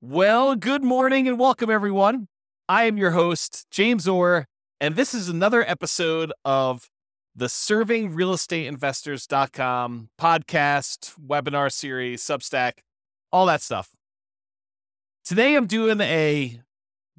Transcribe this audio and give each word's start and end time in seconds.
Well, 0.00 0.54
good 0.54 0.84
morning 0.84 1.26
and 1.26 1.40
welcome, 1.40 1.70
everyone. 1.70 2.28
I 2.68 2.84
am 2.84 2.98
your 2.98 3.10
host, 3.10 3.66
James 3.72 4.06
Orr, 4.06 4.46
and 4.80 4.94
this 4.94 5.12
is 5.12 5.28
another 5.28 5.68
episode 5.68 6.32
of 6.44 6.88
the 7.34 7.46
ServingRealEstateInvestors.com 7.46 10.10
podcast, 10.16 11.14
webinar 11.18 11.72
series, 11.72 12.22
Substack, 12.22 12.74
all 13.32 13.46
that 13.46 13.60
stuff. 13.60 13.88
Today, 15.24 15.56
I'm 15.56 15.66
doing 15.66 16.00
a 16.00 16.60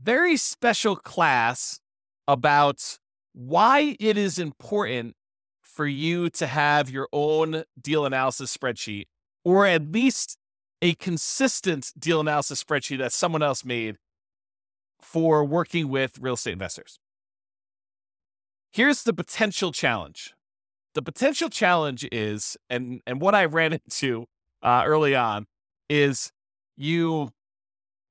very 0.02 0.38
special 0.38 0.96
class 0.96 1.82
about 2.30 2.98
why 3.34 3.98
it 4.00 4.18
is 4.18 4.40
important 4.40 5.18
for 5.62 5.86
you 5.86 6.30
to 6.30 6.48
have 6.48 6.90
your 6.90 7.10
own 7.12 7.66
deal 7.80 8.06
analysis 8.06 8.56
spreadsheet, 8.56 9.08
or 9.44 9.66
at 9.66 9.92
least 9.92 10.38
a 10.82 10.94
consistent 10.96 11.92
deal 11.98 12.20
analysis 12.20 12.64
spreadsheet 12.64 13.00
that 13.00 13.12
someone 13.12 13.44
else 13.44 13.66
made 13.66 13.98
for 15.02 15.44
working 15.44 15.90
with 15.90 16.20
real 16.20 16.34
estate 16.36 16.54
investors. 16.54 17.00
Here's 18.72 19.04
the 19.04 19.14
potential 19.14 19.72
challenge. 19.72 20.34
The 20.94 21.02
potential 21.02 21.50
challenge 21.50 22.08
is, 22.12 22.58
and 22.70 23.02
and 23.06 23.22
what 23.22 23.36
I 23.36 23.46
ran 23.46 23.74
into 23.86 24.26
uh, 24.62 24.84
early 24.86 25.16
on 25.16 25.46
is 25.90 26.32
you 26.78 27.32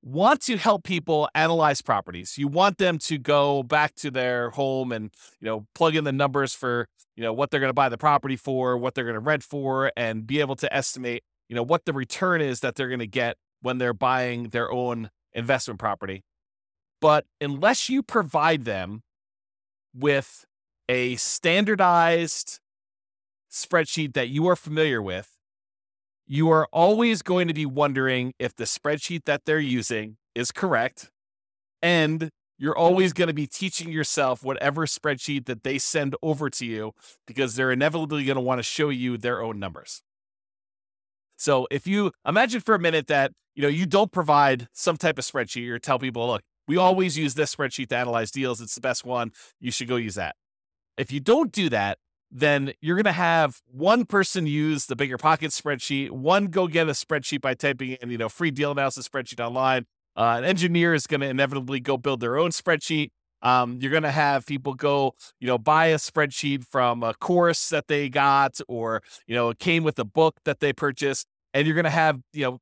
want 0.01 0.41
to 0.41 0.57
help 0.57 0.83
people 0.83 1.29
analyze 1.35 1.81
properties. 1.81 2.37
You 2.37 2.47
want 2.47 2.77
them 2.77 2.97
to 2.99 3.17
go 3.17 3.63
back 3.63 3.95
to 3.95 4.11
their 4.11 4.51
home 4.51 4.91
and 4.91 5.11
you 5.39 5.45
know 5.45 5.65
plug 5.75 5.95
in 5.95 6.03
the 6.03 6.11
numbers 6.11 6.53
for 6.53 6.87
you 7.15 7.23
know 7.23 7.33
what 7.33 7.51
they're 7.51 7.59
going 7.59 7.69
to 7.69 7.73
buy 7.73 7.89
the 7.89 7.97
property 7.97 8.35
for, 8.35 8.77
what 8.77 8.95
they're 8.95 9.03
going 9.03 9.15
to 9.15 9.19
rent 9.19 9.43
for, 9.43 9.91
and 9.95 10.25
be 10.25 10.39
able 10.39 10.55
to 10.57 10.73
estimate 10.73 11.23
you 11.49 11.55
know 11.55 11.63
what 11.63 11.85
the 11.85 11.93
return 11.93 12.41
is 12.41 12.61
that 12.61 12.75
they're 12.75 12.87
going 12.87 12.99
to 12.99 13.07
get 13.07 13.37
when 13.61 13.79
they're 13.79 13.93
buying 13.93 14.49
their 14.49 14.71
own 14.71 15.09
investment 15.33 15.79
property. 15.79 16.23
But 17.01 17.25
unless 17.41 17.89
you 17.89 18.03
provide 18.03 18.65
them 18.65 19.03
with 19.93 20.45
a 20.87 21.15
standardized 21.15 22.59
spreadsheet 23.51 24.13
that 24.13 24.29
you 24.29 24.47
are 24.47 24.55
familiar 24.55 25.01
with, 25.01 25.35
you 26.27 26.49
are 26.51 26.67
always 26.71 27.21
going 27.21 27.47
to 27.47 27.53
be 27.53 27.65
wondering 27.65 28.33
if 28.37 28.55
the 28.55 28.65
spreadsheet 28.65 29.25
that 29.25 29.45
they're 29.45 29.59
using 29.59 30.17
is 30.35 30.51
correct. 30.51 31.09
And 31.81 32.29
you're 32.57 32.77
always 32.77 33.13
going 33.13 33.29
to 33.29 33.33
be 33.33 33.47
teaching 33.47 33.89
yourself 33.89 34.43
whatever 34.43 34.85
spreadsheet 34.85 35.45
that 35.45 35.63
they 35.63 35.77
send 35.79 36.15
over 36.21 36.49
to 36.49 36.65
you 36.65 36.93
because 37.25 37.55
they're 37.55 37.71
inevitably 37.71 38.25
going 38.25 38.35
to 38.35 38.41
want 38.41 38.59
to 38.59 38.63
show 38.63 38.89
you 38.89 39.17
their 39.17 39.41
own 39.41 39.59
numbers. 39.59 40.03
So 41.39 41.67
if 41.71 41.87
you 41.87 42.11
imagine 42.27 42.59
for 42.59 42.75
a 42.75 42.79
minute 42.79 43.07
that, 43.07 43.31
you 43.55 43.63
know, 43.63 43.69
you 43.69 43.85
don't 43.85 44.11
provide 44.11 44.67
some 44.73 44.97
type 44.97 45.17
of 45.17 45.23
spreadsheet 45.23 45.69
or 45.69 45.79
tell 45.79 45.97
people, 45.97 46.27
look, 46.27 46.41
we 46.67 46.75
always 46.75 47.17
use 47.17 47.33
this 47.33 47.55
spreadsheet 47.55 47.87
to 47.87 47.97
analyze 47.97 48.29
deals. 48.29 48.59
It's 48.59 48.75
the 48.75 48.81
best 48.81 49.05
one. 49.05 49.31
You 49.59 49.71
should 49.71 49.87
go 49.87 49.95
use 49.95 50.15
that. 50.15 50.35
If 50.97 51.13
you 51.13 51.21
don't 51.21 51.53
do 51.53 51.69
that, 51.69 51.97
then 52.29 52.73
you're 52.81 52.97
going 52.97 53.05
to 53.05 53.13
have 53.13 53.61
one 53.65 54.05
person 54.05 54.47
use 54.47 54.85
the 54.85 54.97
bigger 54.97 55.17
pocket 55.17 55.51
spreadsheet, 55.51 56.11
one 56.11 56.47
go 56.47 56.67
get 56.67 56.89
a 56.89 56.91
spreadsheet 56.91 57.41
by 57.41 57.53
typing 57.53 57.93
in, 57.93 58.11
you 58.11 58.17
know, 58.17 58.29
free 58.29 58.51
deal 58.51 58.71
analysis 58.71 59.07
spreadsheet 59.07 59.43
online. 59.43 59.85
Uh, 60.17 60.35
an 60.37 60.43
engineer 60.43 60.93
is 60.93 61.07
going 61.07 61.21
to 61.21 61.27
inevitably 61.27 61.79
go 61.79 61.95
build 61.95 62.19
their 62.19 62.37
own 62.37 62.49
spreadsheet. 62.51 63.11
Um, 63.41 63.79
you're 63.81 63.91
going 63.91 64.03
to 64.03 64.11
have 64.11 64.45
people 64.45 64.73
go, 64.73 65.13
you 65.39 65.47
know, 65.47 65.57
buy 65.57 65.87
a 65.87 65.95
spreadsheet 65.95 66.65
from 66.65 67.03
a 67.03 67.13
course 67.13 67.69
that 67.69 67.87
they 67.87 68.09
got 68.09 68.59
or, 68.67 69.01
you 69.27 69.35
know, 69.35 69.49
it 69.49 69.59
came 69.59 69.83
with 69.83 69.97
a 69.99 70.05
book 70.05 70.37
that 70.45 70.59
they 70.59 70.73
purchased. 70.73 71.25
And 71.53 71.65
you're 71.65 71.75
going 71.75 71.85
to 71.85 71.89
have, 71.89 72.19
you 72.33 72.43
know, 72.43 72.59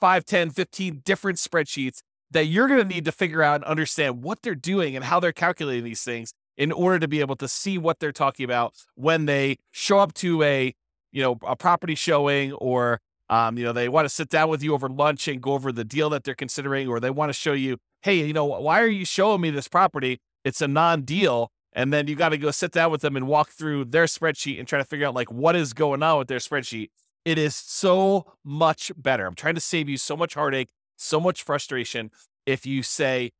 5, 0.00 0.24
10, 0.24 0.50
15 0.50 1.02
different 1.04 1.38
spreadsheets 1.38 1.98
that 2.30 2.46
you're 2.46 2.68
going 2.68 2.80
to 2.80 2.94
need 2.94 3.04
to 3.04 3.12
figure 3.12 3.42
out 3.42 3.56
and 3.56 3.64
understand 3.64 4.22
what 4.22 4.42
they're 4.42 4.54
doing 4.54 4.96
and 4.96 5.04
how 5.04 5.20
they're 5.20 5.32
calculating 5.32 5.84
these 5.84 6.02
things 6.02 6.32
in 6.56 6.72
order 6.72 6.98
to 6.98 7.08
be 7.08 7.20
able 7.20 7.36
to 7.36 7.48
see 7.48 7.78
what 7.78 8.00
they're 8.00 8.12
talking 8.12 8.44
about 8.44 8.74
when 8.94 9.26
they 9.26 9.56
show 9.70 9.98
up 9.98 10.12
to 10.14 10.42
a, 10.42 10.74
you 11.12 11.22
know, 11.22 11.38
a 11.46 11.54
property 11.54 11.94
showing 11.94 12.52
or 12.54 13.00
um, 13.28 13.58
you 13.58 13.64
know, 13.64 13.72
they 13.72 13.88
want 13.88 14.04
to 14.04 14.08
sit 14.08 14.28
down 14.28 14.48
with 14.48 14.62
you 14.62 14.74
over 14.74 14.88
lunch 14.88 15.26
and 15.28 15.40
go 15.42 15.52
over 15.52 15.72
the 15.72 15.84
deal 15.84 16.10
that 16.10 16.24
they're 16.24 16.34
considering, 16.34 16.88
or 16.88 17.00
they 17.00 17.10
want 17.10 17.28
to 17.28 17.32
show 17.32 17.52
you, 17.52 17.78
hey, 18.02 18.24
you 18.24 18.32
know, 18.32 18.44
why 18.44 18.80
are 18.80 18.88
you 18.88 19.04
showing 19.04 19.40
me 19.40 19.50
this 19.50 19.68
property? 19.68 20.20
It's 20.44 20.60
a 20.60 20.68
non-deal. 20.68 21.50
And 21.72 21.92
then 21.92 22.06
you 22.06 22.14
got 22.16 22.30
to 22.30 22.38
go 22.38 22.50
sit 22.50 22.72
down 22.72 22.90
with 22.90 23.02
them 23.02 23.16
and 23.16 23.26
walk 23.26 23.50
through 23.50 23.86
their 23.86 24.06
spreadsheet 24.06 24.58
and 24.58 24.66
try 24.66 24.78
to 24.78 24.84
figure 24.84 25.06
out 25.06 25.14
like 25.14 25.30
what 25.30 25.56
is 25.56 25.74
going 25.74 26.02
on 26.02 26.18
with 26.18 26.28
their 26.28 26.38
spreadsheet. 26.38 26.88
It 27.24 27.36
is 27.36 27.54
so 27.54 28.32
much 28.44 28.92
better. 28.96 29.26
I'm 29.26 29.34
trying 29.34 29.56
to 29.56 29.60
save 29.60 29.88
you 29.88 29.98
so 29.98 30.16
much 30.16 30.34
heartache, 30.34 30.70
so 30.96 31.20
much 31.20 31.42
frustration 31.42 32.10
if 32.46 32.64
you 32.64 32.82
say, 32.82 33.32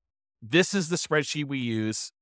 this 0.43 0.75
is 0.75 0.89
the 0.89 0.97
spreadsheet 0.97 1.47
we 1.47 1.59
use. 1.59 2.13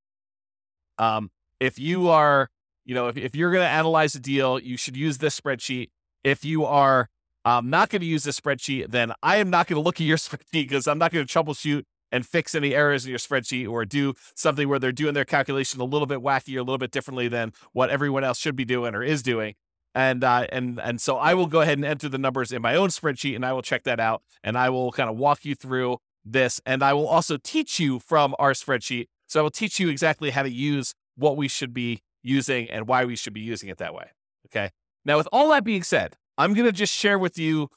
Um, 0.97 1.31
if 1.59 1.77
you 1.79 2.07
are, 2.07 2.49
you 2.85 2.95
know, 2.95 3.07
if, 3.07 3.17
if 3.17 3.35
you're 3.35 3.51
going 3.51 3.65
to 3.65 3.69
analyze 3.69 4.15
a 4.15 4.19
deal, 4.19 4.59
you 4.59 4.77
should 4.77 4.95
use 4.95 5.17
this 5.17 5.37
spreadsheet. 5.39 5.89
If 6.23 6.45
you 6.45 6.63
are 6.65 7.09
um, 7.45 7.69
not 7.69 7.89
going 7.89 8.01
to 8.01 8.07
use 8.07 8.23
this 8.23 8.39
spreadsheet, 8.39 8.89
then 8.89 9.13
I 9.23 9.37
am 9.37 9.49
not 9.49 9.67
going 9.67 9.75
to 9.75 9.81
look 9.81 10.01
at 10.01 10.07
your 10.07 10.17
spreadsheet 10.17 10.45
because 10.51 10.87
I'm 10.87 10.97
not 10.97 11.11
going 11.11 11.25
to 11.25 11.31
troubleshoot 11.31 11.83
and 12.11 12.25
fix 12.25 12.55
any 12.55 12.73
errors 12.73 13.05
in 13.05 13.09
your 13.09 13.19
spreadsheet 13.19 13.69
or 13.69 13.85
do 13.85 14.13
something 14.35 14.67
where 14.67 14.79
they're 14.79 14.91
doing 14.91 15.13
their 15.13 15.25
calculation 15.25 15.79
a 15.79 15.85
little 15.85 16.07
bit 16.07 16.19
wacky 16.19 16.55
or 16.55 16.59
a 16.59 16.63
little 16.63 16.77
bit 16.77 16.91
differently 16.91 17.27
than 17.27 17.53
what 17.73 17.89
everyone 17.89 18.23
else 18.23 18.39
should 18.39 18.55
be 18.55 18.65
doing 18.65 18.95
or 18.95 19.03
is 19.03 19.23
doing. 19.23 19.53
And 19.93 20.25
uh, 20.25 20.47
and 20.51 20.79
and 20.79 20.99
so 20.99 21.17
I 21.17 21.33
will 21.33 21.47
go 21.47 21.61
ahead 21.61 21.77
and 21.77 21.85
enter 21.85 22.09
the 22.09 22.17
numbers 22.17 22.51
in 22.51 22.61
my 22.61 22.75
own 22.75 22.89
spreadsheet 22.89 23.35
and 23.35 23.45
I 23.45 23.53
will 23.53 23.61
check 23.61 23.83
that 23.83 23.99
out 23.99 24.23
and 24.43 24.57
I 24.57 24.69
will 24.69 24.91
kind 24.91 25.09
of 25.09 25.15
walk 25.15 25.45
you 25.45 25.55
through 25.55 25.99
this 26.25 26.59
and 26.65 26.83
I 26.83 26.93
will 26.93 27.07
also 27.07 27.37
teach 27.37 27.79
you 27.79 27.99
from 27.99 28.35
our 28.37 28.51
spreadsheet. 28.51 29.05
So 29.27 29.39
I 29.39 29.43
will 29.43 29.51
teach 29.51 29.79
you 29.79 29.89
exactly 29.89 30.31
how 30.31 30.43
to 30.43 30.51
use 30.51 30.93
what 31.15 31.37
we 31.37 31.47
should 31.47 31.73
be 31.73 32.01
using 32.23 32.69
and 32.69 32.87
why 32.87 33.05
we 33.05 33.15
should 33.15 33.33
be 33.33 33.41
using 33.41 33.69
it 33.69 33.77
that 33.77 33.93
way. 33.93 34.11
Okay. 34.47 34.71
Now, 35.05 35.17
with 35.17 35.27
all 35.31 35.49
that 35.49 35.63
being 35.63 35.83
said, 35.83 36.15
I'm 36.37 36.53
going 36.53 36.65
to 36.65 36.71
just 36.71 36.93
share 36.93 37.17
with 37.17 37.37
you 37.37 37.69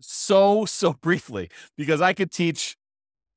so, 0.00 0.64
so 0.64 0.92
briefly 1.00 1.50
because 1.76 2.00
I 2.00 2.12
could 2.12 2.30
teach 2.30 2.76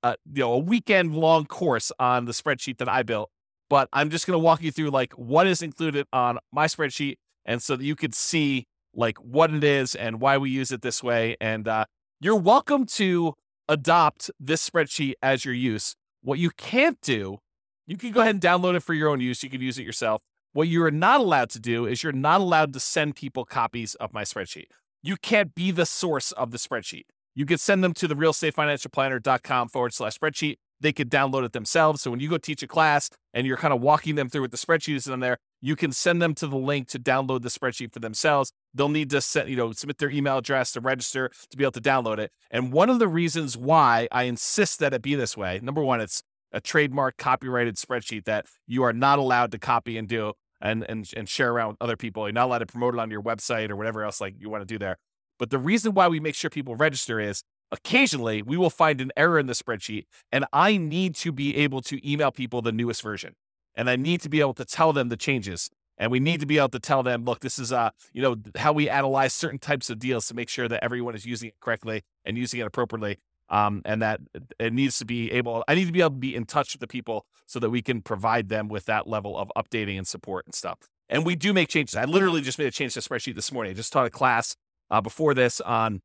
you 0.04 0.16
know, 0.42 0.54
a 0.54 0.58
weekend 0.58 1.16
long 1.16 1.46
course 1.46 1.92
on 2.00 2.26
the 2.26 2.34
spreadsheet 2.34 2.78
that 2.78 2.90
I 2.90 3.04
built, 3.04 3.30
but 3.70 3.88
I'm 3.94 4.10
just 4.10 4.28
going 4.28 4.36
to 4.36 4.44
walk 4.44 4.62
you 4.62 4.72
through 4.72 4.90
like 4.90 5.14
what 5.14 5.48
is 5.48 5.62
included 5.62 6.08
on 6.12 6.40
my 6.52 6.66
spreadsheet. 6.66 7.16
And 7.46 7.62
so 7.62 7.76
that 7.76 7.84
you 7.84 7.96
could 7.96 8.16
see 8.16 8.66
like 8.94 9.18
what 9.18 9.54
it 9.54 9.64
is 9.64 9.96
and 9.96 10.22
why 10.22 10.38
we 10.38 10.50
use 10.50 10.72
it 10.72 10.82
this 10.82 11.04
way. 11.04 11.36
And 11.42 11.68
uh, 11.68 11.86
you're 12.20 12.36
welcome 12.36 12.86
to 12.86 13.34
adopt 13.68 14.30
this 14.40 14.68
spreadsheet 14.68 15.14
as 15.22 15.46
your 15.46 15.54
use. 15.54 15.96
What 16.22 16.40
you 16.40 16.52
can't 16.52 17.00
do, 17.02 17.40
you 17.86 17.98
can 17.98 18.12
go 18.12 18.22
ahead 18.22 18.36
and 18.36 18.42
download 18.42 18.76
it 18.76 18.84
for 18.84 18.94
your 18.94 19.10
own 19.10 19.20
use. 19.20 19.44
You 19.44 19.50
can 19.50 19.62
use 19.62 19.78
it 19.78 19.84
yourself. 19.84 20.22
What 20.53 20.68
you 20.68 20.84
are 20.84 20.91
not 20.91 21.19
allowed 21.19 21.50
to 21.52 21.59
do 21.59 21.88
is 21.88 22.03
you're 22.03 22.12
not 22.12 22.40
allowed 22.40 22.74
to 22.74 22.80
send 22.80 23.16
people 23.16 23.44
copies 23.44 23.96
of 23.96 24.14
my 24.14 24.24
spreadsheet. 24.24 24.68
You 25.02 25.18
can't 25.18 25.56
be 25.56 25.72
the 25.72 25.88
source 25.88 26.31
of 26.31 26.52
the 26.52 26.59
spreadsheet. 26.59 27.06
You 27.34 27.47
could 27.47 27.59
send 27.59 27.84
them 27.84 27.91
to 27.96 28.08
the 28.08 28.14
realestatefinancialplanner.com 28.14 29.69
forward 29.69 29.96
slash 29.96 30.19
spreadsheet. 30.19 30.58
They 30.80 30.94
could 30.94 31.09
download 31.09 31.44
it 31.44 31.53
themselves. 31.53 32.03
So 32.03 32.12
when 32.12 32.19
you 32.19 32.30
go 32.30 32.38
teach 32.38 32.62
a 32.62 32.68
class 32.68 33.09
and 33.34 33.47
you're 33.47 33.58
kind 33.58 33.74
of 33.74 33.81
walking 33.81 34.13
them 34.13 34.30
through 34.30 34.44
with 34.44 34.52
the 34.52 34.58
spreadsheet 34.58 34.96
is 34.96 35.08
in 35.08 35.22
there, 35.22 35.38
you 35.59 35.75
can 35.75 35.92
send 35.92 36.22
them 36.22 36.36
to 36.36 36.46
the 36.46 36.56
link 36.56 36.88
to 36.90 37.00
download 37.00 37.42
the 37.42 37.50
spreadsheet 37.50 37.92
for 37.92 38.00
themselves. 38.00 38.52
They'll 38.75 38.90
need 38.90 39.09
to 39.09 39.22
set, 39.22 39.47
you 39.47 39.56
know, 39.56 39.72
submit 39.72 39.97
their 39.97 40.12
email 40.12 40.38
address 40.38 40.72
to 40.74 40.81
register 40.81 41.31
to 41.50 41.58
be 41.58 41.63
able 41.63 41.72
to 41.72 41.81
download 41.81 42.19
it. 42.19 42.31
And 42.52 42.72
one 42.72 42.92
of 42.92 43.00
the 43.00 43.08
reasons 43.08 43.58
why 43.58 44.08
I 44.12 44.24
insist 44.24 44.78
that 44.81 44.94
it 44.94 45.02
be 45.02 45.16
this 45.16 45.36
way, 45.36 45.59
number 45.63 45.84
one, 45.84 46.00
it's 46.00 46.22
a 46.52 46.62
trademark 46.62 47.18
copyrighted 47.18 47.78
spreadsheet 47.78 48.25
that 48.25 48.46
you 48.68 48.84
are 48.84 48.94
not 48.94 49.18
allowed 49.18 49.52
to 49.53 49.58
copy 49.58 49.97
and 49.97 50.08
do 50.08 50.34
and 50.63 50.84
and 50.90 51.07
and 51.16 51.29
share 51.29 51.51
around 51.51 51.68
with 51.68 51.78
other 51.81 51.97
people. 51.97 52.25
You're 52.25 52.34
not 52.34 52.46
allowed 52.46 52.59
to 52.59 52.66
promote 52.66 52.96
it 52.96 53.00
on 53.00 53.12
your 53.12 53.22
website 53.22 53.69
or 53.69 53.75
whatever 53.75 54.03
else 54.03 54.19
like 54.19 54.34
you 54.40 54.50
want 54.50 54.62
to 54.62 54.66
do 54.66 54.79
there. 54.79 54.97
But 55.38 55.51
the 55.51 55.59
reason 55.59 55.94
why 55.94 56.07
we 56.07 56.19
make 56.19 56.34
sure 56.34 56.50
people 56.50 56.75
register 56.75 57.19
is 57.19 57.44
occasionally 57.72 58.41
we 58.41 58.57
will 58.57 58.69
find 58.69 59.01
an 59.01 59.12
error 59.18 59.38
in 59.38 59.45
the 59.45 59.54
spreadsheet 59.54 60.06
and 60.31 60.45
I 60.54 60.77
need 60.77 61.15
to 61.18 61.31
be 61.31 61.57
able 61.57 61.81
to 61.81 62.10
email 62.10 62.31
people 62.31 62.62
the 62.62 62.71
newest 62.71 63.04
version. 63.04 63.36
And 63.75 63.89
I 63.89 63.95
need 63.95 64.21
to 64.21 64.30
be 64.30 64.39
able 64.39 64.54
to 64.56 64.65
tell 64.65 64.94
them 64.94 65.10
the 65.10 65.18
changes. 65.18 65.69
And 65.98 66.12
we 66.12 66.19
need 66.19 66.39
to 66.39 66.45
be 66.45 66.57
able 66.57 66.69
to 66.69 66.80
tell 66.80 67.04
them, 67.04 67.24
look, 67.25 67.39
this 67.42 67.59
is 67.59 67.71
uh, 67.71 67.92
you 68.13 68.21
know, 68.21 68.36
how 68.56 68.74
we 68.74 68.89
analyze 68.89 69.33
certain 69.33 69.59
types 69.59 69.89
of 69.89 70.00
deals 70.00 70.27
to 70.27 70.33
make 70.33 70.50
sure 70.50 70.68
that 70.68 70.83
everyone 70.83 71.16
is 71.16 71.25
using 71.25 71.50
it 71.50 71.56
correctly 71.59 72.04
and 72.24 72.38
using 72.38 72.59
it 72.59 72.63
appropriately 72.63 73.18
um, 73.50 73.81
and 73.86 74.01
that 74.01 74.19
it 74.60 74.74
needs 74.74 74.98
to 74.98 75.06
be 75.06 75.31
able 75.31 75.63
i 75.68 75.75
need 75.75 75.86
to 75.86 75.92
be 75.92 76.00
able 76.00 76.12
to 76.12 76.16
be 76.16 76.36
in 76.36 76.45
touch 76.45 76.74
with 76.74 76.80
the 76.80 76.88
people 76.88 77.25
so 77.45 77.60
that 77.60 77.69
we 77.69 77.81
can 77.81 78.01
provide 78.01 78.50
them 78.50 78.68
with 78.68 78.86
that 78.86 79.07
level 79.07 79.38
of 79.38 79.51
updating 79.56 79.98
and 79.98 80.07
support 80.07 80.45
and 80.45 80.56
stuff. 80.56 80.80
And 81.10 81.25
we 81.25 81.36
do 81.36 81.54
make 81.54 81.69
changes. 81.69 81.95
I 81.95 82.06
literally 82.06 82.42
just 82.42 82.57
made 82.57 82.68
a 82.68 82.72
change 82.72 82.94
to 82.94 83.01
the 83.01 83.07
spreadsheet 83.07 83.36
this 83.36 83.51
morning. 83.51 83.72
I 83.72 83.74
just 83.74 83.94
taught 83.94 84.07
a 84.07 84.10
class 84.10 84.56
uh, 84.90 85.01
before 85.01 85.34
this 85.34 85.62
on 85.62 86.01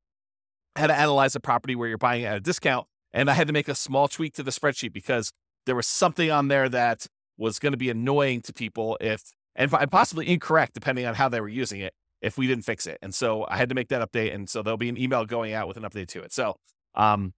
how 0.76 0.87
to 0.87 0.94
analyze 0.94 1.35
a 1.35 1.40
property 1.40 1.75
where 1.75 1.88
you're 1.88 1.99
buying 1.99 2.25
at 2.25 2.37
a 2.37 2.40
discount 2.40 2.87
and 3.12 3.29
i 3.29 3.35
had 3.35 3.46
to 3.49 3.52
make 3.52 3.69
a 3.69 3.75
small 3.75 4.06
tweak 4.06 4.35
to 4.35 4.43
the 4.43 4.50
spreadsheet 4.50 4.93
because 4.93 5.32
there 5.67 5.75
was 5.75 5.87
something 5.87 6.31
on 6.31 6.49
there 6.49 6.69
that 6.69 7.06
was 7.37 7.58
going 7.58 7.73
to 7.73 7.79
be 7.79 7.90
annoying 7.90 8.40
to 8.40 8.52
people 8.52 8.96
if 9.00 9.32
and 9.56 9.70
possibly 9.90 10.29
incorrect 10.29 10.73
depending 10.75 11.05
on 11.05 11.14
how 11.14 11.29
they 11.29 11.40
were 11.40 11.49
using 11.49 11.81
it 11.81 11.93
if 12.20 12.37
we 12.37 12.46
didn't 12.46 12.64
fix 12.64 12.87
it. 12.87 12.99
And 13.02 13.14
so 13.14 13.44
i 13.49 13.56
had 13.56 13.69
to 13.69 13.75
make 13.75 13.88
that 13.88 14.08
update 14.08 14.35
and 14.35 14.49
so 14.49 14.62
there'll 14.62 14.76
be 14.79 14.88
an 14.88 14.96
email 14.96 15.25
going 15.25 15.52
out 15.52 15.67
with 15.67 15.76
an 15.76 15.82
update 15.82 16.08
to 16.08 16.23
it. 16.23 16.32
So 16.32 16.56
um, 16.94 17.32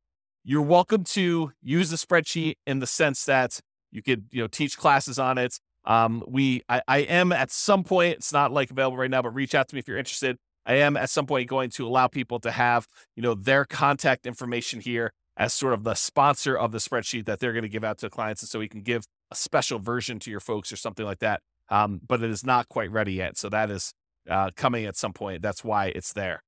you're 0.44 0.62
welcome 0.62 1.04
to 1.04 1.52
use 1.62 1.90
the 1.90 1.96
spreadsheet 1.96 2.54
in 2.66 2.78
the 2.78 2.86
sense 2.86 3.24
that 3.24 3.60
you 3.90 4.02
could, 4.02 4.26
you 4.30 4.42
know, 4.42 4.48
teach 4.48 4.78
classes 4.78 5.18
on 5.18 5.38
it. 5.38 5.58
Um, 5.84 6.22
we, 6.26 6.62
I, 6.68 6.82
I 6.86 6.98
am 6.98 7.32
at 7.32 7.50
some 7.50 7.84
point, 7.84 8.16
it's 8.16 8.32
not 8.32 8.52
like 8.52 8.70
available 8.70 8.96
right 8.96 9.10
now, 9.10 9.22
but 9.22 9.34
reach 9.34 9.54
out 9.54 9.68
to 9.68 9.74
me 9.74 9.80
if 9.80 9.88
you're 9.88 9.98
interested. 9.98 10.36
I 10.66 10.74
am 10.74 10.96
at 10.96 11.10
some 11.10 11.26
point 11.26 11.48
going 11.48 11.70
to 11.70 11.86
allow 11.86 12.06
people 12.06 12.38
to 12.40 12.50
have, 12.50 12.86
you 13.16 13.22
know, 13.22 13.34
their 13.34 13.64
contact 13.64 14.26
information 14.26 14.80
here 14.80 15.12
as 15.36 15.54
sort 15.54 15.72
of 15.72 15.84
the 15.84 15.94
sponsor 15.94 16.56
of 16.56 16.70
the 16.72 16.78
spreadsheet 16.78 17.24
that 17.24 17.40
they're 17.40 17.52
going 17.52 17.62
to 17.62 17.68
give 17.68 17.84
out 17.84 17.98
to 17.98 18.10
clients. 18.10 18.42
And 18.42 18.48
so 18.48 18.58
we 18.58 18.68
can 18.68 18.82
give 18.82 19.04
a 19.30 19.34
special 19.34 19.78
version 19.78 20.18
to 20.20 20.30
your 20.30 20.40
folks 20.40 20.70
or 20.70 20.76
something 20.76 21.06
like 21.06 21.20
that. 21.20 21.40
Um, 21.70 22.00
but 22.06 22.22
it 22.22 22.30
is 22.30 22.44
not 22.44 22.68
quite 22.68 22.90
ready 22.90 23.14
yet. 23.14 23.38
So 23.38 23.48
that 23.48 23.70
is 23.70 23.92
uh, 24.28 24.50
coming 24.54 24.84
at 24.84 24.96
some 24.96 25.12
point. 25.12 25.40
That's 25.40 25.64
why 25.64 25.86
it's 25.86 26.12
there. 26.12 26.42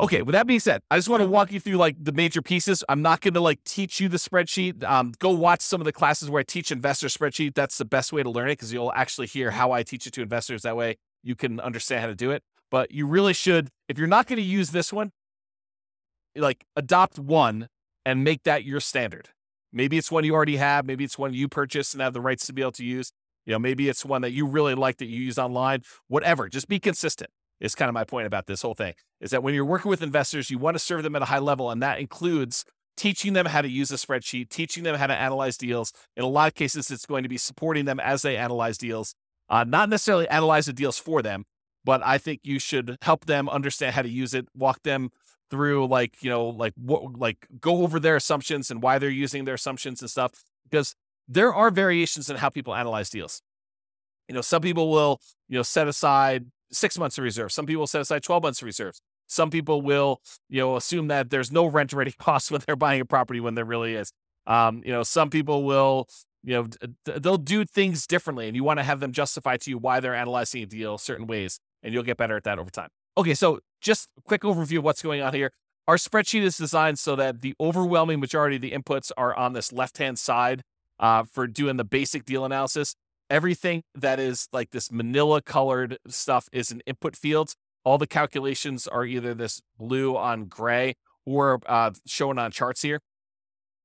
Okay, 0.00 0.22
with 0.22 0.32
that 0.32 0.46
being 0.46 0.60
said, 0.60 0.80
I 0.90 0.96
just 0.96 1.10
want 1.10 1.22
to 1.22 1.28
walk 1.28 1.52
you 1.52 1.60
through 1.60 1.76
like 1.76 1.94
the 2.02 2.12
major 2.12 2.40
pieces. 2.40 2.82
I'm 2.88 3.02
not 3.02 3.20
going 3.20 3.34
to 3.34 3.40
like 3.40 3.62
teach 3.64 4.00
you 4.00 4.08
the 4.08 4.16
spreadsheet. 4.16 4.82
Um, 4.82 5.12
go 5.18 5.28
watch 5.28 5.60
some 5.60 5.78
of 5.78 5.84
the 5.84 5.92
classes 5.92 6.30
where 6.30 6.40
I 6.40 6.42
teach 6.42 6.72
investor 6.72 7.08
spreadsheet. 7.08 7.54
That's 7.54 7.76
the 7.76 7.84
best 7.84 8.10
way 8.10 8.22
to 8.22 8.30
learn 8.30 8.48
it 8.48 8.52
because 8.52 8.72
you'll 8.72 8.94
actually 8.94 9.26
hear 9.26 9.50
how 9.50 9.72
I 9.72 9.82
teach 9.82 10.06
it 10.06 10.14
to 10.14 10.22
investors. 10.22 10.62
That 10.62 10.74
way 10.74 10.96
you 11.22 11.34
can 11.34 11.60
understand 11.60 12.00
how 12.00 12.06
to 12.06 12.14
do 12.14 12.30
it. 12.30 12.42
But 12.70 12.92
you 12.92 13.06
really 13.06 13.34
should, 13.34 13.68
if 13.90 13.98
you're 13.98 14.06
not 14.06 14.26
going 14.26 14.38
to 14.38 14.42
use 14.42 14.70
this 14.70 14.90
one, 14.90 15.12
like 16.34 16.64
adopt 16.76 17.18
one 17.18 17.68
and 18.06 18.24
make 18.24 18.44
that 18.44 18.64
your 18.64 18.80
standard. 18.80 19.28
Maybe 19.70 19.98
it's 19.98 20.10
one 20.10 20.24
you 20.24 20.34
already 20.34 20.56
have. 20.56 20.86
Maybe 20.86 21.04
it's 21.04 21.18
one 21.18 21.34
you 21.34 21.46
purchased 21.46 21.92
and 21.92 22.00
have 22.00 22.14
the 22.14 22.22
rights 22.22 22.46
to 22.46 22.54
be 22.54 22.62
able 22.62 22.72
to 22.72 22.84
use. 22.84 23.12
You 23.44 23.52
know, 23.52 23.58
maybe 23.58 23.90
it's 23.90 24.04
one 24.04 24.22
that 24.22 24.32
you 24.32 24.46
really 24.46 24.74
like 24.74 24.96
that 24.96 25.06
you 25.06 25.20
use 25.20 25.38
online. 25.38 25.82
Whatever, 26.08 26.48
just 26.48 26.68
be 26.68 26.78
consistent. 26.78 27.30
Is 27.60 27.74
kind 27.74 27.88
of 27.88 27.94
my 27.94 28.04
point 28.04 28.26
about 28.26 28.46
this 28.46 28.62
whole 28.62 28.74
thing. 28.74 28.94
Is 29.20 29.30
that 29.30 29.42
when 29.42 29.54
you're 29.54 29.64
working 29.64 29.90
with 29.90 30.02
investors, 30.02 30.50
you 30.50 30.58
want 30.58 30.76
to 30.76 30.78
serve 30.78 31.02
them 31.02 31.14
at 31.14 31.22
a 31.22 31.26
high 31.26 31.38
level, 31.38 31.70
and 31.70 31.82
that 31.82 31.98
includes 31.98 32.64
teaching 32.96 33.34
them 33.34 33.46
how 33.46 33.62
to 33.62 33.68
use 33.68 33.90
a 33.90 33.94
spreadsheet, 33.94 34.48
teaching 34.48 34.82
them 34.82 34.96
how 34.96 35.06
to 35.06 35.14
analyze 35.14 35.56
deals. 35.56 35.92
In 36.16 36.24
a 36.24 36.28
lot 36.28 36.48
of 36.48 36.54
cases, 36.54 36.90
it's 36.90 37.06
going 37.06 37.22
to 37.22 37.28
be 37.28 37.38
supporting 37.38 37.84
them 37.84 38.00
as 38.00 38.22
they 38.22 38.36
analyze 38.36 38.78
deals, 38.78 39.14
uh, 39.48 39.64
not 39.64 39.88
necessarily 39.88 40.28
analyze 40.28 40.66
the 40.66 40.72
deals 40.72 40.98
for 40.98 41.22
them, 41.22 41.44
but 41.84 42.02
I 42.04 42.18
think 42.18 42.40
you 42.44 42.58
should 42.58 42.96
help 43.02 43.26
them 43.26 43.48
understand 43.48 43.94
how 43.94 44.02
to 44.02 44.08
use 44.08 44.34
it, 44.34 44.48
walk 44.54 44.82
them 44.82 45.10
through 45.50 45.86
like 45.86 46.22
you 46.22 46.30
know 46.30 46.46
like 46.46 46.72
what 46.76 47.18
like 47.18 47.46
go 47.60 47.82
over 47.82 47.98
their 47.98 48.16
assumptions 48.16 48.70
and 48.70 48.82
why 48.82 48.98
they're 48.98 49.10
using 49.10 49.44
their 49.44 49.56
assumptions 49.56 50.00
and 50.00 50.08
stuff 50.08 50.44
because 50.68 50.94
there 51.28 51.52
are 51.52 51.70
variations 51.70 52.30
in 52.30 52.36
how 52.36 52.48
people 52.48 52.74
analyze 52.74 53.10
deals 53.10 53.42
you 54.28 54.34
know 54.34 54.40
some 54.40 54.62
people 54.62 54.90
will 54.90 55.20
you 55.48 55.56
know 55.56 55.62
set 55.62 55.88
aside 55.88 56.46
six 56.72 56.98
months 56.98 57.18
of 57.18 57.24
reserves 57.24 57.54
some 57.54 57.66
people 57.66 57.86
set 57.86 58.00
aside 58.00 58.22
12 58.22 58.42
months 58.42 58.62
of 58.62 58.66
reserves 58.66 59.00
some 59.26 59.50
people 59.50 59.82
will 59.82 60.20
you 60.48 60.60
know 60.60 60.76
assume 60.76 61.08
that 61.08 61.30
there's 61.30 61.50
no 61.50 61.66
rent 61.66 61.92
ready 61.92 62.12
costs 62.18 62.50
when 62.50 62.60
they're 62.66 62.76
buying 62.76 63.00
a 63.00 63.04
property 63.04 63.40
when 63.40 63.54
there 63.54 63.64
really 63.64 63.94
is 63.94 64.12
um, 64.46 64.82
you 64.84 64.92
know 64.92 65.02
some 65.02 65.30
people 65.30 65.64
will 65.64 66.06
you 66.42 66.54
know 66.54 66.68
they'll 67.18 67.36
do 67.36 67.64
things 67.64 68.06
differently 68.06 68.46
and 68.46 68.56
you 68.56 68.64
want 68.64 68.78
to 68.78 68.84
have 68.84 69.00
them 69.00 69.12
justify 69.12 69.56
to 69.56 69.70
you 69.70 69.78
why 69.78 70.00
they're 70.00 70.14
analyzing 70.14 70.62
a 70.62 70.66
deal 70.66 70.96
certain 70.98 71.26
ways 71.26 71.60
and 71.82 71.92
you'll 71.92 72.02
get 72.02 72.16
better 72.16 72.36
at 72.36 72.44
that 72.44 72.58
over 72.58 72.70
time 72.70 72.88
Okay, 73.16 73.34
so 73.34 73.60
just 73.80 74.08
a 74.16 74.22
quick 74.22 74.42
overview 74.42 74.78
of 74.78 74.84
what's 74.84 75.02
going 75.02 75.20
on 75.20 75.34
here. 75.34 75.52
Our 75.88 75.96
spreadsheet 75.96 76.42
is 76.42 76.56
designed 76.56 76.98
so 76.98 77.16
that 77.16 77.40
the 77.40 77.54
overwhelming 77.60 78.20
majority 78.20 78.56
of 78.56 78.62
the 78.62 78.70
inputs 78.70 79.10
are 79.16 79.34
on 79.34 79.52
this 79.52 79.72
left 79.72 79.98
hand 79.98 80.18
side 80.18 80.62
uh, 80.98 81.24
for 81.24 81.46
doing 81.46 81.76
the 81.76 81.84
basic 81.84 82.24
deal 82.24 82.44
analysis. 82.44 82.94
Everything 83.30 83.84
that 83.94 84.18
is 84.18 84.48
like 84.52 84.70
this 84.70 84.90
manila 84.90 85.40
colored 85.40 85.98
stuff 86.08 86.48
is 86.52 86.72
an 86.72 86.82
input 86.84 87.16
field. 87.16 87.54
All 87.84 87.96
the 87.96 88.06
calculations 88.06 88.88
are 88.88 89.04
either 89.04 89.34
this 89.34 89.62
blue 89.78 90.16
on 90.16 90.46
gray 90.46 90.94
or 91.24 91.60
uh, 91.66 91.92
shown 92.06 92.38
on 92.38 92.50
charts 92.50 92.82
here. 92.82 93.00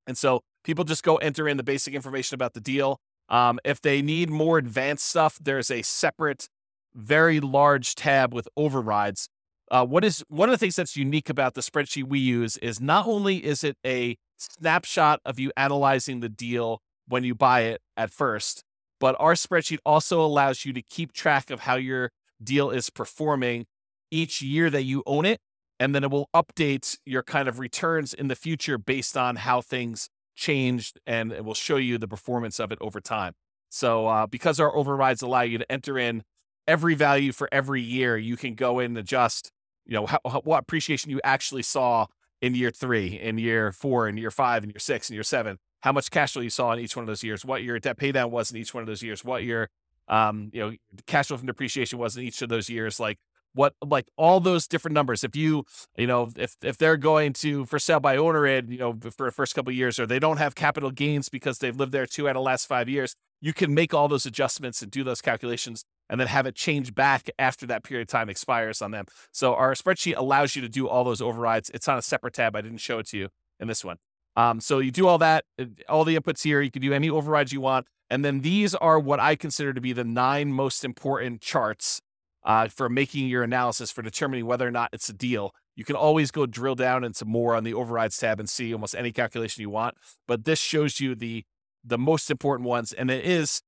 And 0.07 0.17
so 0.17 0.41
people 0.63 0.83
just 0.83 1.03
go 1.03 1.17
enter 1.17 1.47
in 1.47 1.57
the 1.57 1.63
basic 1.63 1.93
information 1.93 2.35
about 2.35 2.53
the 2.53 2.59
deal. 2.59 2.99
Um, 3.29 3.59
if 3.63 3.81
they 3.81 4.01
need 4.01 4.29
more 4.29 4.57
advanced 4.57 5.05
stuff, 5.05 5.37
there's 5.41 5.71
a 5.71 5.83
separate 5.83 6.49
very 6.95 7.39
large 7.39 7.95
tab 7.95 8.33
with 8.33 8.47
overrides. 8.57 9.29
Uh, 9.71 9.85
what 9.85 10.03
is 10.03 10.23
one 10.27 10.49
of 10.49 10.53
the 10.53 10.57
things 10.57 10.75
that's 10.75 10.95
unique 10.95 11.29
about 11.29 11.53
the 11.53 11.61
spreadsheet 11.61 12.07
we 12.07 12.19
use 12.19 12.57
is 12.57 12.79
not 12.79 13.07
only 13.07 13.43
is 13.43 13.63
it 13.63 13.77
a 13.85 14.15
snapshot 14.37 15.19
of 15.25 15.39
you 15.39 15.51
analyzing 15.57 16.19
the 16.19 16.29
deal 16.29 16.81
when 17.07 17.23
you 17.23 17.33
buy 17.33 17.61
it 17.61 17.81
at 17.97 18.11
first, 18.11 18.63
but 19.05 19.15
our 19.19 19.35
spreadsheet 19.35 19.77
also 19.85 20.19
allows 20.19 20.65
you 20.65 20.73
to 20.73 20.81
keep 20.81 21.13
track 21.13 21.51
of 21.51 21.59
how 21.59 21.75
your 21.75 22.09
deal 22.43 22.71
is 22.71 22.89
performing 22.89 23.67
each 24.09 24.41
year 24.41 24.67
that 24.71 24.81
you 24.81 25.03
own 25.05 25.25
it. 25.25 25.37
And 25.79 25.93
then 25.93 26.03
it 26.03 26.09
will 26.09 26.27
update 26.33 26.97
your 27.05 27.21
kind 27.21 27.47
of 27.47 27.59
returns 27.59 28.15
in 28.15 28.29
the 28.29 28.35
future 28.35 28.79
based 28.79 29.15
on 29.15 29.35
how 29.35 29.61
things 29.61 30.09
changed 30.35 30.99
and 31.05 31.31
it 31.31 31.45
will 31.45 31.53
show 31.53 31.75
you 31.75 31.99
the 31.99 32.07
performance 32.07 32.59
of 32.59 32.71
it 32.71 32.79
over 32.81 32.99
time. 32.99 33.33
So, 33.69 34.07
uh, 34.07 34.25
because 34.25 34.59
our 34.59 34.75
overrides 34.75 35.21
allow 35.21 35.41
you 35.41 35.59
to 35.59 35.71
enter 35.71 35.99
in 35.99 36.23
every 36.67 36.95
value 36.95 37.31
for 37.31 37.47
every 37.51 37.83
year, 37.83 38.17
you 38.17 38.35
can 38.35 38.55
go 38.55 38.79
in 38.79 38.85
and 38.85 38.97
adjust, 38.97 39.51
you 39.85 39.93
know, 39.93 40.07
how, 40.07 40.19
how, 40.27 40.41
what 40.41 40.61
appreciation 40.61 41.11
you 41.11 41.21
actually 41.23 41.61
saw 41.61 42.07
in 42.41 42.55
year 42.55 42.71
three, 42.71 43.19
in 43.19 43.37
year 43.37 43.71
four, 43.71 44.07
in 44.07 44.17
year 44.17 44.31
five, 44.31 44.63
in 44.63 44.71
year 44.71 44.79
six, 44.79 45.11
in 45.11 45.13
year 45.13 45.21
seven, 45.21 45.59
how 45.85 45.91
much 45.91 46.09
cash 46.09 46.33
flow 46.33 46.41
you 46.41 46.49
saw 46.49 46.71
in 46.73 46.79
each 46.79 46.95
one 46.95 47.03
of 47.03 47.07
those 47.07 47.23
years, 47.23 47.45
what 47.45 47.61
your 47.61 47.79
debt 47.79 47.95
paydown 47.95 48.31
was 48.31 48.49
in 48.49 48.57
each 48.57 48.73
one 48.73 48.81
of 48.81 48.87
those 48.87 49.03
years, 49.03 49.23
what 49.23 49.43
your, 49.43 49.69
um, 50.07 50.49
you 50.51 50.59
know, 50.59 50.75
cash 51.05 51.27
flow 51.27 51.37
from 51.37 51.45
depreciation 51.45 51.99
was 51.99 52.17
in 52.17 52.23
each 52.23 52.41
of 52.41 52.49
those 52.49 52.71
years, 52.71 52.99
like 52.99 53.19
what, 53.53 53.75
like 53.85 54.07
all 54.17 54.39
those 54.39 54.67
different 54.67 54.95
numbers. 54.95 55.23
If 55.23 55.35
you, 55.35 55.63
you 55.95 56.07
know, 56.07 56.31
if 56.37 56.55
if 56.63 56.79
they're 56.79 56.97
going 56.97 57.33
to 57.33 57.65
for 57.65 57.77
sale 57.77 57.99
by 57.99 58.17
owner 58.17 58.47
in, 58.47 58.71
you 58.71 58.79
know, 58.79 58.97
for 59.15 59.27
the 59.27 59.31
first 59.31 59.53
couple 59.53 59.71
years, 59.71 59.99
or 59.99 60.07
they 60.07 60.17
don't 60.17 60.37
have 60.37 60.55
capital 60.55 60.89
gains 60.89 61.29
because 61.29 61.59
they've 61.59 61.77
lived 61.77 61.91
there 61.91 62.07
two 62.07 62.27
out 62.27 62.31
of 62.31 62.37
the 62.37 62.41
last 62.41 62.65
five 62.65 62.89
years, 62.89 63.15
you 63.39 63.53
can 63.53 63.71
make 63.71 63.93
all 63.93 64.07
those 64.07 64.25
adjustments 64.25 64.81
and 64.81 64.89
do 64.89 65.03
those 65.03 65.21
calculations 65.21 65.85
and 66.09 66.19
then 66.19 66.25
have 66.27 66.47
it 66.47 66.55
change 66.55 66.95
back 66.95 67.29
after 67.37 67.67
that 67.67 67.83
period 67.83 68.07
of 68.07 68.11
time 68.11 68.27
expires 68.27 68.81
on 68.81 68.89
them. 68.89 69.05
So 69.31 69.53
our 69.53 69.73
spreadsheet 69.75 70.17
allows 70.17 70.55
you 70.55 70.63
to 70.63 70.69
do 70.69 70.87
all 70.87 71.03
those 71.03 71.21
overrides. 71.21 71.69
It's 71.75 71.87
on 71.87 71.99
a 71.99 72.01
separate 72.01 72.33
tab. 72.33 72.55
I 72.55 72.61
didn't 72.61 72.79
show 72.79 72.97
it 72.97 73.07
to 73.09 73.17
you 73.19 73.29
in 73.59 73.67
this 73.67 73.85
one. 73.85 73.97
Um, 74.35 74.59
so 74.59 74.79
you 74.79 74.91
do 74.91 75.07
all 75.07 75.17
that, 75.19 75.45
uh, 75.59 75.65
all 75.87 76.03
the 76.03 76.15
inputs 76.15 76.43
here. 76.43 76.61
You 76.61 76.71
can 76.71 76.81
do 76.81 76.93
any 76.93 77.09
overrides 77.09 77.53
you 77.53 77.61
want. 77.61 77.87
And 78.09 78.23
then 78.23 78.41
these 78.41 78.75
are 78.75 78.99
what 78.99 79.19
I 79.19 79.35
consider 79.35 79.73
to 79.73 79.81
be 79.81 79.93
the 79.93 80.03
nine 80.03 80.51
most 80.51 80.83
important 80.83 81.41
charts 81.41 82.01
uh, 82.43 82.67
for 82.67 82.87
making 82.89 83.27
your 83.27 83.43
analysis 83.43 83.91
for 83.91 84.01
determining 84.01 84.45
whether 84.45 84.67
or 84.67 84.71
not 84.71 84.89
it's 84.93 85.09
a 85.09 85.13
deal. 85.13 85.51
You 85.75 85.83
can 85.83 85.95
always 85.95 86.31
go 86.31 86.45
drill 86.45 86.75
down 86.75 87.03
into 87.03 87.25
more 87.25 87.55
on 87.55 87.63
the 87.63 87.73
overrides 87.73 88.17
tab 88.17 88.39
and 88.39 88.49
see 88.49 88.73
almost 88.73 88.95
any 88.95 89.11
calculation 89.11 89.61
you 89.61 89.69
want. 89.69 89.95
But 90.27 90.45
this 90.45 90.59
shows 90.59 90.99
you 90.99 91.15
the 91.15 91.43
the 91.87 91.97
most 91.97 92.31
important 92.31 92.67
ones, 92.67 92.93
and 92.93 93.11
it 93.11 93.23
is 93.25 93.61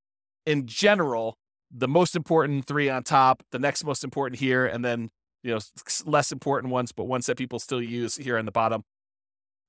in 0.46 0.66
general 0.66 1.38
the 1.70 1.88
most 1.88 2.16
important 2.16 2.66
three 2.66 2.90
on 2.90 3.04
top, 3.04 3.44
the 3.52 3.60
next 3.60 3.84
most 3.84 4.04
important 4.04 4.40
here, 4.40 4.66
and 4.66 4.84
then 4.86 5.10
you 5.44 5.54
know 5.54 5.60
less 6.06 6.32
important 6.32 6.72
ones, 6.72 6.92
but 6.92 7.06
ones 7.06 7.26
that 7.26 7.38
people 7.38 7.60
still 7.60 7.82
use 7.82 8.16
here 8.16 8.38
on 8.38 8.46
the 8.46 8.52
bottom. 8.52 8.84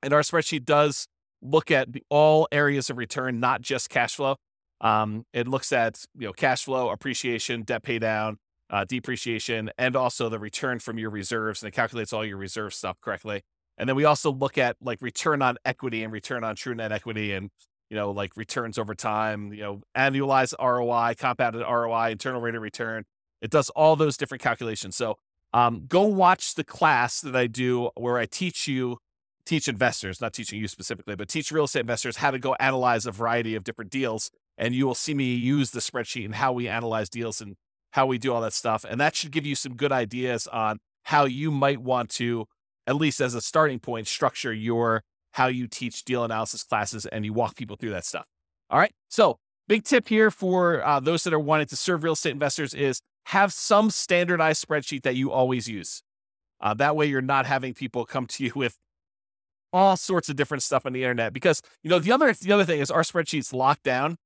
And 0.02 0.12
our 0.12 0.20
spreadsheet 0.20 0.64
does 0.64 1.06
look 1.42 1.70
at 1.70 1.88
all 2.08 2.48
areas 2.52 2.90
of 2.90 2.98
return, 2.98 3.40
not 3.40 3.60
just 3.60 3.90
cash 3.90 4.16
flow. 4.16 4.36
Um, 4.80 5.24
it 5.32 5.48
looks 5.48 5.72
at 5.72 6.04
you 6.16 6.26
know 6.28 6.32
cash 6.32 6.64
flow, 6.64 6.90
appreciation, 6.90 7.62
debt 7.62 7.82
pay 7.82 7.98
down, 7.98 8.38
uh, 8.70 8.84
depreciation, 8.84 9.70
and 9.76 9.96
also 9.96 10.28
the 10.28 10.38
return 10.38 10.78
from 10.78 10.98
your 10.98 11.10
reserves, 11.10 11.62
and 11.62 11.68
it 11.68 11.72
calculates 11.72 12.12
all 12.12 12.24
your 12.24 12.36
reserve 12.36 12.74
stuff 12.74 13.00
correctly. 13.00 13.42
And 13.76 13.88
then 13.88 13.96
we 13.96 14.04
also 14.04 14.32
look 14.32 14.58
at 14.58 14.76
like 14.80 15.00
return 15.02 15.42
on 15.42 15.56
equity 15.64 16.02
and 16.02 16.12
return 16.12 16.44
on 16.44 16.56
true 16.56 16.74
net 16.74 16.92
equity 16.92 17.32
and 17.32 17.50
you 17.90 17.96
know, 17.96 18.10
like 18.10 18.36
returns 18.36 18.78
over 18.78 18.94
time, 18.94 19.52
you 19.52 19.62
know, 19.62 19.80
annualized 19.96 20.54
ROI, 20.60 21.14
compounded 21.18 21.62
ROI, 21.62 22.10
internal 22.10 22.40
rate 22.40 22.54
of 22.54 22.62
return. 22.62 23.04
It 23.40 23.50
does 23.50 23.70
all 23.70 23.96
those 23.96 24.16
different 24.16 24.42
calculations. 24.42 24.96
So 24.96 25.16
um, 25.54 25.86
go 25.88 26.02
watch 26.02 26.54
the 26.54 26.64
class 26.64 27.20
that 27.20 27.34
I 27.34 27.46
do 27.46 27.90
where 27.94 28.18
I 28.18 28.26
teach 28.26 28.68
you, 28.68 28.98
teach 29.48 29.66
investors, 29.66 30.20
not 30.20 30.34
teaching 30.34 30.60
you 30.60 30.68
specifically, 30.68 31.16
but 31.16 31.28
teach 31.28 31.50
real 31.50 31.64
estate 31.64 31.80
investors 31.80 32.18
how 32.18 32.30
to 32.30 32.38
go 32.38 32.54
analyze 32.60 33.06
a 33.06 33.10
variety 33.10 33.54
of 33.54 33.64
different 33.64 33.90
deals. 33.90 34.30
And 34.58 34.74
you 34.74 34.86
will 34.86 34.94
see 34.94 35.14
me 35.14 35.34
use 35.34 35.70
the 35.70 35.80
spreadsheet 35.80 36.26
and 36.26 36.34
how 36.34 36.52
we 36.52 36.68
analyze 36.68 37.08
deals 37.08 37.40
and 37.40 37.56
how 37.92 38.06
we 38.06 38.18
do 38.18 38.32
all 38.32 38.42
that 38.42 38.52
stuff. 38.52 38.84
And 38.88 39.00
that 39.00 39.16
should 39.16 39.30
give 39.30 39.46
you 39.46 39.54
some 39.54 39.74
good 39.74 39.90
ideas 39.90 40.46
on 40.48 40.78
how 41.04 41.24
you 41.24 41.50
might 41.50 41.80
want 41.80 42.10
to, 42.10 42.46
at 42.86 42.96
least 42.96 43.20
as 43.20 43.34
a 43.34 43.40
starting 43.40 43.78
point, 43.78 44.06
structure 44.06 44.52
your 44.52 45.02
how 45.32 45.46
you 45.46 45.66
teach 45.66 46.04
deal 46.04 46.24
analysis 46.24 46.62
classes 46.62 47.06
and 47.06 47.24
you 47.24 47.32
walk 47.32 47.56
people 47.56 47.76
through 47.76 47.90
that 47.90 48.04
stuff. 48.04 48.26
All 48.68 48.78
right. 48.78 48.92
So, 49.08 49.38
big 49.66 49.84
tip 49.84 50.08
here 50.08 50.30
for 50.30 50.84
uh, 50.84 51.00
those 51.00 51.24
that 51.24 51.32
are 51.32 51.38
wanting 51.38 51.68
to 51.68 51.76
serve 51.76 52.02
real 52.02 52.12
estate 52.14 52.32
investors 52.32 52.74
is 52.74 53.00
have 53.26 53.52
some 53.52 53.90
standardized 53.90 54.66
spreadsheet 54.66 55.02
that 55.02 55.16
you 55.16 55.30
always 55.30 55.68
use. 55.68 56.02
Uh, 56.60 56.74
that 56.74 56.96
way, 56.96 57.06
you're 57.06 57.22
not 57.22 57.46
having 57.46 57.72
people 57.72 58.04
come 58.04 58.26
to 58.26 58.44
you 58.44 58.52
with 58.56 58.76
all 59.72 59.96
sorts 59.96 60.28
of 60.28 60.36
different 60.36 60.62
stuff 60.62 60.86
on 60.86 60.92
the 60.92 61.02
internet. 61.02 61.32
Because 61.32 61.62
you 61.82 61.90
know 61.90 61.98
the 61.98 62.12
other 62.12 62.32
the 62.32 62.52
other 62.52 62.64
thing 62.64 62.80
is 62.80 62.90
our 62.90 63.02
spreadsheets 63.02 63.52
locked 63.52 63.82
down 63.82 64.16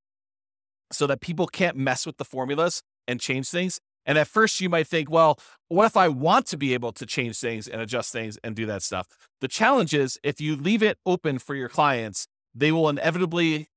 so 0.93 1.07
that 1.07 1.21
people 1.21 1.47
can't 1.47 1.77
mess 1.77 2.07
with 2.07 2.19
the 2.19 2.25
formulas 2.25 2.83
and 3.09 3.21
change 3.21 3.49
things. 3.49 3.81
And 4.05 4.19
at 4.19 4.27
first, 4.27 4.61
you 4.61 4.69
might 4.69 4.89
think, 4.89 5.11
well, 5.11 5.39
what 5.69 5.87
if 5.87 5.97
I 5.97 6.09
want 6.09 6.47
to 6.47 6.57
be 6.57 6.75
able 6.75 6.93
to 6.93 7.07
change 7.07 7.39
things 7.39 7.69
and 7.69 7.81
adjust 7.81 8.13
things 8.13 8.37
and 8.43 8.57
do 8.57 8.67
that 8.67 8.83
stuff? 8.83 9.07
The 9.41 9.49
challenge 9.49 9.95
is 9.95 10.19
if 10.23 10.41
you 10.41 10.57
leave 10.57 10.83
it 10.83 10.99
open 11.07 11.39
for 11.39 11.55
your 11.55 11.69
clients, 11.69 12.27
they 12.55 12.73
will 12.73 12.89
inevitably 12.89 13.69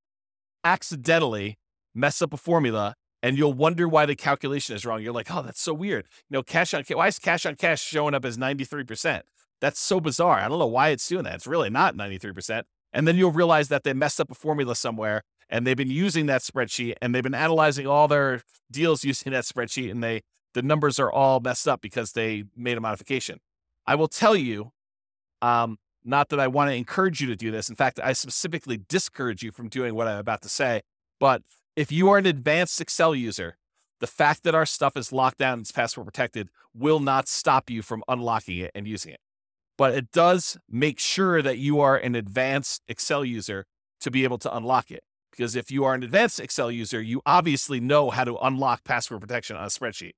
accidentally 0.64 1.58
mess 1.94 2.22
up 2.22 2.34
a 2.34 2.38
formula 2.38 2.96
and 3.22 3.38
you'll 3.38 3.54
wonder 3.54 3.88
why 3.88 4.06
the 4.06 4.16
calculation 4.16 4.76
is 4.76 4.86
wrong. 4.86 5.02
You're 5.02 5.14
like, 5.14 5.34
oh, 5.34 5.42
that's 5.42 5.62
so 5.62 5.74
weird. 5.74 6.06
You 6.30 6.36
know, 6.36 6.44
cash 6.44 6.74
on 6.74 6.84
cash, 6.84 6.96
why 6.96 7.08
is 7.08 7.20
cash 7.20 7.46
on 7.46 7.56
cash 7.56 7.82
showing 7.82 8.14
up 8.14 8.26
as 8.26 8.38
93%? 8.38 9.22
That's 9.66 9.80
so 9.80 10.00
bizarre. 10.00 10.38
I 10.38 10.48
don't 10.48 10.60
know 10.60 10.68
why 10.68 10.90
it's 10.90 11.08
doing 11.08 11.24
that. 11.24 11.34
It's 11.34 11.48
really 11.48 11.72
not 11.72 11.96
93%. 11.96 12.66
And 12.94 13.08
then 13.08 13.16
you'll 13.16 13.32
realize 13.32 13.68
that 13.70 13.84
they 13.84 13.94
messed 13.94 14.22
up 14.22 14.30
a 14.30 14.36
formula 14.36 14.76
somewhere 14.76 15.24
and 15.50 15.66
they've 15.66 15.76
been 15.76 15.90
using 15.90 16.28
that 16.28 16.42
spreadsheet 16.42 16.94
and 17.02 17.16
they've 17.16 17.24
been 17.24 17.34
analyzing 17.34 17.88
all 17.88 18.08
their 18.08 18.44
deals 18.70 19.04
using 19.04 19.32
that 19.32 19.44
spreadsheet 19.44 19.90
and 19.90 20.04
they 20.04 20.22
the 20.54 20.62
numbers 20.62 21.00
are 21.00 21.12
all 21.12 21.40
messed 21.40 21.68
up 21.68 21.82
because 21.82 22.12
they 22.12 22.44
made 22.56 22.78
a 22.78 22.80
modification. 22.80 23.40
I 23.88 23.96
will 23.96 24.08
tell 24.08 24.36
you, 24.36 24.72
um, 25.42 25.80
not 26.04 26.30
that 26.30 26.40
I 26.40 26.46
want 26.46 26.70
to 26.70 26.76
encourage 26.76 27.20
you 27.20 27.26
to 27.30 27.36
do 27.36 27.50
this. 27.50 27.68
In 27.68 27.76
fact, 27.76 28.00
I 28.04 28.14
specifically 28.14 28.80
discourage 28.88 29.42
you 29.42 29.52
from 29.52 29.68
doing 29.68 29.96
what 29.96 30.08
I'm 30.08 30.20
about 30.20 30.44
to 30.44 30.50
say. 30.50 30.82
But 31.20 31.42
if 31.76 31.92
you 31.92 32.08
are 32.12 32.20
an 32.20 32.28
advanced 32.28 32.80
Excel 32.80 33.16
user, 33.16 33.58
the 34.00 34.06
fact 34.06 34.44
that 34.44 34.54
our 34.54 34.68
stuff 34.68 34.96
is 34.96 35.12
locked 35.12 35.40
down 35.40 35.54
and 35.54 35.62
it's 35.64 35.72
password 35.72 36.06
protected 36.06 36.50
will 36.76 37.00
not 37.00 37.28
stop 37.28 37.72
you 37.72 37.82
from 37.82 38.04
unlocking 38.08 38.60
it 38.60 38.70
and 38.76 38.88
using 38.88 39.14
it. 39.14 39.20
But 39.78 39.94
it 39.94 40.12
does 40.12 40.58
make 40.70 41.00
sure 41.00 41.42
that 41.42 41.58
you 41.58 41.80
are 41.82 41.98
an 41.98 42.16
advanced 42.16 42.82
Excel 42.88 43.26
user 43.26 43.66
to 44.02 44.12
be 44.12 44.24
able 44.24 44.38
to 44.40 44.56
unlock 44.56 44.92
it. 44.92 45.04
Because 45.32 45.56
if 45.56 45.70
you 45.70 45.84
are 45.84 45.94
an 45.94 46.04
advanced 46.04 46.40
Excel 46.40 46.72
user, 46.72 47.02
you 47.02 47.22
obviously 47.26 47.82
know 47.82 48.10
how 48.10 48.24
to 48.24 48.38
unlock 48.38 48.86
password 48.86 49.20
protection 49.20 49.58
on 49.58 49.64
a 49.64 49.68
spreadsheet. 49.68 50.14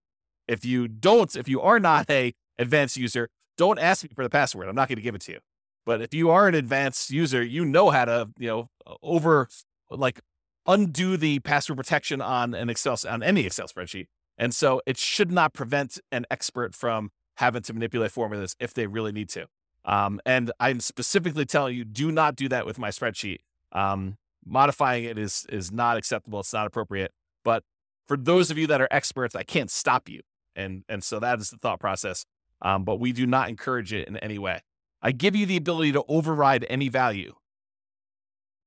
If 0.47 0.63
you 0.63 0.87
don't, 0.87 1.35
if 1.35 1.49
you 1.49 1.59
are 1.61 1.79
not 1.79 2.09
a 2.09 2.33
advanced 2.59 2.97
user, 2.97 3.29
don't 3.57 3.79
ask 3.79 4.03
me 4.03 4.11
for 4.13 4.23
the 4.23 4.29
password. 4.29 4.67
I'm 4.67 4.75
not 4.75 4.87
going 4.87 4.97
to 4.97 5.01
give 5.01 5.15
it 5.15 5.21
to 5.21 5.33
you. 5.33 5.39
But 5.85 6.01
if 6.01 6.13
you 6.13 6.29
are 6.29 6.47
an 6.47 6.53
advanced 6.53 7.09
user, 7.09 7.43
you 7.43 7.65
know 7.65 7.89
how 7.89 8.05
to, 8.05 8.29
you 8.37 8.47
know, 8.47 8.69
over 9.01 9.47
like 9.89 10.21
undo 10.67 11.17
the 11.17 11.39
password 11.39 11.77
protection 11.77 12.21
on 12.21 12.53
an 12.53 12.69
Excel 12.69 12.97
on 13.09 13.23
any 13.23 13.45
Excel 13.45 13.67
spreadsheet. 13.67 14.05
And 14.37 14.53
so 14.53 14.81
it 14.85 14.97
should 14.97 15.31
not 15.31 15.53
prevent 15.53 15.97
an 16.11 16.25
expert 16.29 16.75
from 16.75 17.09
having 17.37 17.61
to 17.63 17.73
manipulate 17.73 18.11
formulas 18.11 18.55
if 18.59 18.73
they 18.73 18.87
really 18.87 19.11
need 19.11 19.29
to. 19.29 19.47
Um, 19.85 20.19
and 20.25 20.51
I'm 20.59 20.79
specifically 20.79 21.45
telling 21.45 21.75
you, 21.75 21.85
do 21.85 22.11
not 22.11 22.35
do 22.35 22.49
that 22.49 22.65
with 22.65 22.77
my 22.77 22.89
spreadsheet. 22.89 23.39
Um, 23.71 24.17
modifying 24.45 25.05
it 25.05 25.17
is 25.17 25.45
is 25.49 25.71
not 25.71 25.97
acceptable. 25.97 26.41
It's 26.41 26.53
not 26.53 26.67
appropriate. 26.67 27.11
But 27.43 27.63
for 28.05 28.17
those 28.17 28.51
of 28.51 28.57
you 28.57 28.67
that 28.67 28.81
are 28.81 28.87
experts, 28.91 29.35
I 29.35 29.43
can't 29.43 29.71
stop 29.71 30.09
you. 30.09 30.21
And 30.55 30.83
and 30.89 31.03
so 31.03 31.19
that 31.19 31.39
is 31.39 31.49
the 31.49 31.57
thought 31.57 31.79
process. 31.79 32.25
Um, 32.61 32.83
but 32.83 32.99
we 32.99 33.11
do 33.11 33.25
not 33.27 33.49
encourage 33.49 33.93
it 33.93 34.07
in 34.07 34.17
any 34.17 34.39
way. 34.39 34.61
I 35.01 35.11
give 35.11 35.35
you 35.35 35.45
the 35.45 35.57
ability 35.57 35.91
to 35.93 36.03
override 36.07 36.65
any 36.69 36.89
value 36.89 37.35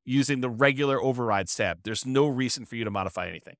using 0.04 0.40
the 0.40 0.48
regular 0.48 1.02
overrides 1.02 1.54
tab. 1.54 1.80
There's 1.82 2.06
no 2.06 2.26
reason 2.28 2.64
for 2.64 2.76
you 2.76 2.84
to 2.84 2.90
modify 2.90 3.28
anything. 3.28 3.56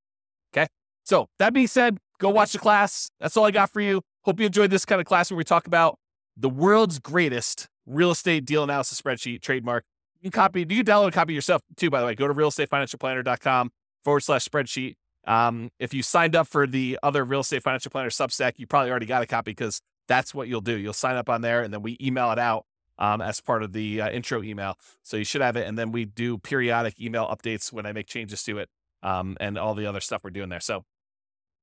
Okay. 0.54 0.68
So 1.04 1.28
that 1.38 1.52
being 1.52 1.66
said, 1.66 1.98
go 2.18 2.30
watch 2.30 2.52
the 2.52 2.58
class. 2.58 3.10
That's 3.20 3.36
all 3.36 3.44
I 3.44 3.50
got 3.50 3.70
for 3.70 3.80
you. 3.80 4.02
Hope 4.24 4.40
you 4.40 4.46
enjoyed 4.46 4.70
this 4.70 4.84
kind 4.84 5.00
of 5.00 5.06
class 5.06 5.30
where 5.30 5.38
we 5.38 5.44
talk 5.44 5.66
about 5.66 5.98
the 6.36 6.50
world's 6.50 6.98
greatest 6.98 7.68
real 7.86 8.10
estate 8.10 8.44
deal 8.44 8.62
analysis 8.62 9.00
spreadsheet 9.00 9.40
trademark 9.42 9.84
you 10.20 10.30
can 10.30 10.38
copy, 10.38 10.64
do 10.64 10.74
you 10.74 10.84
can 10.84 10.94
download 10.94 11.08
a 11.08 11.12
copy 11.12 11.32
yourself 11.32 11.62
too, 11.76 11.90
by 11.90 12.00
the 12.00 12.06
way. 12.06 12.14
Go 12.14 12.28
to 12.28 12.34
realestatefinancialplanner.com 12.34 13.72
forward 14.04 14.20
slash 14.20 14.46
spreadsheet. 14.46 14.96
Um, 15.26 15.70
if 15.78 15.94
you 15.94 16.02
signed 16.02 16.36
up 16.36 16.46
for 16.46 16.66
the 16.66 16.98
other 17.02 17.24
real 17.24 17.40
estate 17.40 17.62
financial 17.62 17.90
planner 17.90 18.10
Substack, 18.10 18.54
you 18.56 18.66
probably 18.66 18.90
already 18.90 19.06
got 19.06 19.22
a 19.22 19.26
copy 19.26 19.52
because 19.52 19.80
that's 20.08 20.34
what 20.34 20.48
you'll 20.48 20.60
do. 20.60 20.76
You'll 20.76 20.92
sign 20.92 21.16
up 21.16 21.28
on 21.28 21.40
there 21.40 21.62
and 21.62 21.72
then 21.72 21.82
we 21.82 21.96
email 22.00 22.30
it 22.32 22.38
out 22.38 22.66
um, 22.98 23.20
as 23.20 23.40
part 23.40 23.62
of 23.62 23.72
the 23.72 24.02
uh, 24.02 24.10
intro 24.10 24.42
email. 24.42 24.76
So 25.02 25.16
you 25.16 25.24
should 25.24 25.40
have 25.40 25.56
it. 25.56 25.66
And 25.66 25.78
then 25.78 25.90
we 25.90 26.04
do 26.04 26.36
periodic 26.38 27.00
email 27.00 27.26
updates 27.26 27.72
when 27.72 27.86
I 27.86 27.92
make 27.92 28.06
changes 28.06 28.42
to 28.44 28.58
it 28.58 28.68
um, 29.02 29.36
and 29.40 29.56
all 29.56 29.74
the 29.74 29.86
other 29.86 30.00
stuff 30.00 30.22
we're 30.22 30.30
doing 30.30 30.48
there. 30.48 30.60
So 30.60 30.84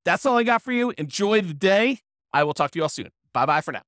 that's 0.03 0.25
all 0.25 0.37
I 0.37 0.43
got 0.43 0.61
for 0.61 0.71
you. 0.71 0.93
Enjoy 0.97 1.41
the 1.41 1.53
day. 1.53 1.99
I 2.37 2.43
will 2.43 2.53
talk 2.53 2.69
to 2.71 2.77
you 2.79 2.83
all 2.83 2.89
soon. 2.89 3.09
Bye 3.33 3.47
bye 3.47 3.61
for 3.61 3.71
now. 3.71 3.81